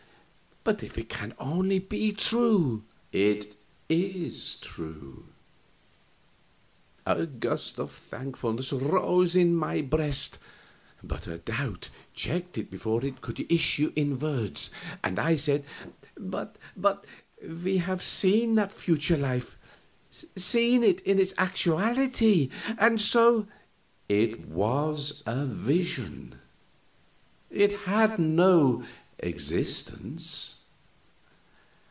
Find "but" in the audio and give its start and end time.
0.63-0.83, 11.03-11.25, 16.15-16.57, 16.77-17.05